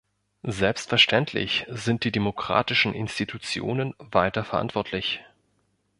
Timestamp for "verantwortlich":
4.43-5.21